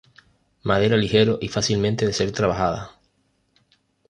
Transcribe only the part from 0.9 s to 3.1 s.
ligero y fácilmente de ser trabajada.